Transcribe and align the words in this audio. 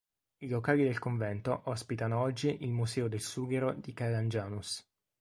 I 0.39 0.47
locali 0.47 0.81
del 0.83 0.97
convento 0.97 1.61
ospitano 1.65 2.19
oggi 2.21 2.63
il 2.63 2.71
Museo 2.71 3.07
del 3.07 3.21
Sughero 3.21 3.73
di 3.73 3.93
Calangianus. 3.93 4.83